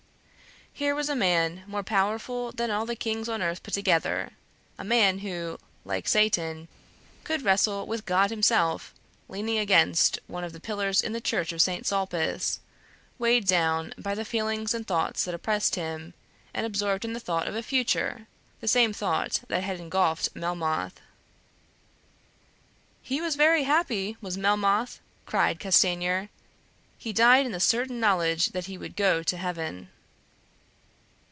Here 0.73 0.95
was 0.95 1.09
a 1.09 1.15
man 1.17 1.63
more 1.67 1.83
powerful 1.83 2.51
than 2.53 2.71
all 2.71 2.85
the 2.87 2.95
kings 2.95 3.27
on 3.29 3.41
earth 3.43 3.61
put 3.61 3.73
together; 3.73 4.31
a 4.79 4.83
man 4.85 5.19
who, 5.19 5.59
like 5.85 6.07
Satan, 6.07 6.69
could 7.25 7.43
wrestle 7.43 7.85
with 7.85 8.05
God 8.05 8.29
Himself; 8.31 8.93
leaning 9.27 9.59
against 9.59 10.17
one 10.27 10.43
of 10.45 10.53
the 10.53 10.59
pillars 10.61 11.01
in 11.01 11.11
the 11.11 11.21
Church 11.21 11.51
of 11.51 11.61
Saint 11.61 11.85
Sulpice, 11.85 12.61
weighed 13.19 13.45
down 13.45 13.93
by 13.97 14.15
the 14.15 14.25
feelings 14.25 14.73
and 14.73 14.87
thoughts 14.87 15.25
that 15.25 15.35
oppressed 15.35 15.75
him, 15.75 16.13
and 16.53 16.65
absorbed 16.65 17.03
in 17.05 17.11
the 17.13 17.19
thought 17.19 17.47
of 17.49 17.53
a 17.55 17.61
Future, 17.61 18.25
the 18.61 18.67
same 18.67 18.93
thought 18.93 19.41
that 19.49 19.63
had 19.63 19.77
engulfed 19.79 20.29
Melmoth. 20.33 20.99
"He 23.03 23.19
was 23.21 23.35
very 23.35 23.63
happy, 23.63 24.15
was 24.21 24.37
Melmoth!" 24.37 24.99
cried 25.27 25.59
Castanier. 25.59 26.29
"He 26.97 27.11
died 27.13 27.45
in 27.45 27.51
the 27.51 27.59
certain 27.59 27.99
knowledge 27.99 28.47
that 28.53 28.65
he 28.65 28.77
would 28.79 28.95
go 28.95 29.21
to 29.21 29.37
heaven." 29.37 29.89